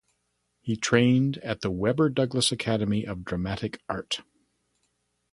He 0.61 0.75
trained 0.77 1.37
at 1.43 1.61
the 1.61 1.69
Webber 1.69 2.09
Douglas 2.09 2.51
Academy 2.51 3.05
of 3.05 3.23
Dramatic 3.23 3.83
Art. 3.87 4.23